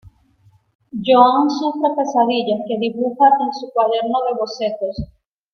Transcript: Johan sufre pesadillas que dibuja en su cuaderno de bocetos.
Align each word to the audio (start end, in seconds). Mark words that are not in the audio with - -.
Johan 1.07 1.47
sufre 1.51 1.93
pesadillas 1.95 2.61
que 2.67 2.79
dibuja 2.79 3.27
en 3.45 3.53
su 3.53 3.69
cuaderno 3.69 4.17
de 4.27 4.33
bocetos. 4.35 4.95